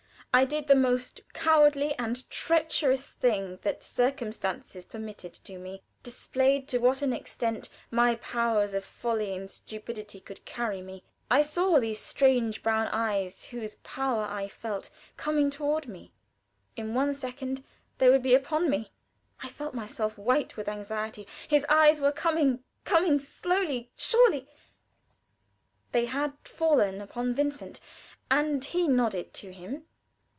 [0.33, 6.77] I did the most cowardly and treacherous thing that circumstances permitted to me displayed to
[6.77, 11.03] what an extent my power of folly and stupidity could carry me.
[11.29, 16.13] I saw these strange bright eyes, whose power I felt, coming toward me.
[16.77, 17.61] In one second
[17.97, 18.93] they would be upon me.
[19.43, 21.27] I felt myself white with anxiety.
[21.49, 24.47] His eyes were coming coming slowly, surely.
[25.91, 27.81] They had fallen upon Vincent,
[28.29, 29.87] and he nodded to him.